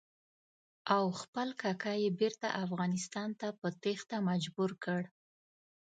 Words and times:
او 0.95 1.05
خپل 1.21 1.47
کاکا 1.61 1.93
یې 2.03 2.09
بېرته 2.19 2.47
افغانستان 2.65 3.29
ته 3.39 3.47
په 3.59 3.67
تېښته 3.81 4.17
مجبور 4.29 4.71
کړ. 4.83 5.01